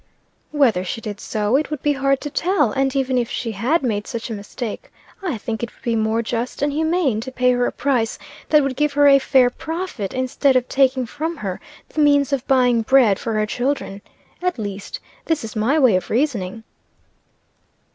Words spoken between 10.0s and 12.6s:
instead of taking from her the means of